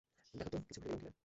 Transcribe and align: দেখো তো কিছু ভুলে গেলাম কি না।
দেখো 0.33 0.49
তো 0.51 0.57
কিছু 0.67 0.79
ভুলে 0.81 0.95
গেলাম 0.95 0.99
কি 0.99 1.07
না। 1.07 1.11